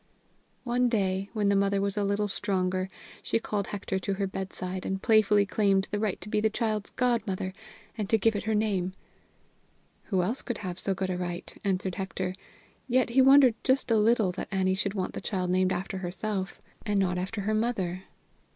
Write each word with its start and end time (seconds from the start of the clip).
One 0.63 0.89
day, 0.89 1.29
when 1.33 1.49
the 1.49 1.55
mother 1.55 1.79
was 1.79 1.95
a 1.95 2.03
little 2.03 2.27
stronger, 2.27 2.89
she 3.21 3.37
called 3.37 3.67
Hector 3.67 3.99
to 3.99 4.15
her 4.15 4.25
bedside, 4.25 4.83
and 4.83 4.99
playfully 4.99 5.45
claimed 5.45 5.87
the 5.91 5.99
right 5.99 6.19
to 6.21 6.27
be 6.27 6.41
the 6.41 6.49
child's 6.49 6.89
godmother, 6.89 7.53
and 7.95 8.09
to 8.09 8.17
give 8.17 8.35
it 8.35 8.45
her 8.45 8.55
name. 8.55 8.85
"And 8.85 8.93
who 10.05 10.23
else 10.23 10.41
can 10.41 10.55
have 10.55 10.79
so 10.79 10.95
good 10.95 11.11
a 11.11 11.19
right?" 11.19 11.55
answered 11.63 11.93
Hector. 11.93 12.33
Yet 12.87 13.11
he 13.11 13.21
wondered 13.21 13.53
just 13.63 13.91
a 13.91 13.95
little 13.97 14.31
that 14.31 14.47
Annie 14.51 14.73
should 14.73 14.95
want 14.95 15.13
the 15.13 15.21
child 15.21 15.51
named 15.51 15.71
after 15.71 15.99
herself, 15.99 16.63
and 16.83 16.99
not 16.99 17.19
after 17.19 17.41
her 17.41 17.53
mother. 17.53 18.05